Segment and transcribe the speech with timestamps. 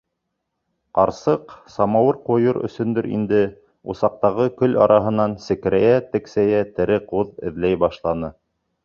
[0.99, 3.41] Ҡарсыҡ, самауыр ҡуйыр өсөндөр инде,
[3.95, 8.33] усаҡтағы көл араһынан секрәйә-тексәйә тере ҡуҙ эҙләй башланы.